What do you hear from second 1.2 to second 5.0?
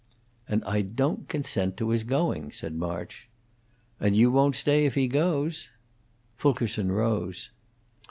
consent to his going," said March. "And you won't stay if